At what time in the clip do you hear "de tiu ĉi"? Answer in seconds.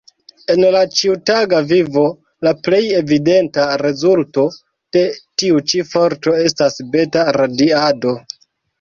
4.99-5.87